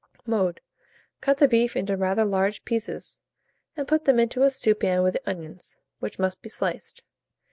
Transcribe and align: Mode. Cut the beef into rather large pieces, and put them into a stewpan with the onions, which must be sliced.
Mode. 0.25 0.61
Cut 1.21 1.37
the 1.37 1.47
beef 1.47 1.75
into 1.75 1.95
rather 1.95 2.25
large 2.25 2.65
pieces, 2.65 3.21
and 3.77 3.87
put 3.87 4.05
them 4.05 4.19
into 4.19 4.41
a 4.41 4.49
stewpan 4.49 5.03
with 5.03 5.13
the 5.13 5.29
onions, 5.29 5.77
which 5.99 6.17
must 6.17 6.41
be 6.41 6.49
sliced. 6.49 7.03